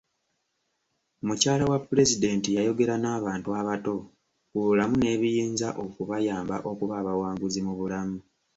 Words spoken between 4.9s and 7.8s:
n'ebiyinza okubayamba okuba abawanguzi mu